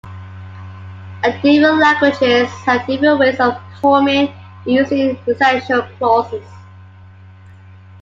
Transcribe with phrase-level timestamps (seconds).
[1.23, 6.41] Different languages have different ways of forming and using existential clauses.